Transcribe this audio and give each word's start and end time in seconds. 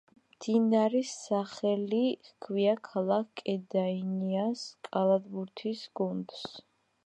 მდინარის 0.35 1.09
სახელი 1.25 1.99
ჰქვია 2.29 2.73
ქალაქ 2.89 3.29
კედაინიაის 3.43 4.67
კალათბურთის 4.89 5.89
გუნდს. 6.01 6.45